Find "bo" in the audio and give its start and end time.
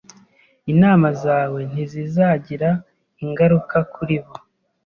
4.23-4.35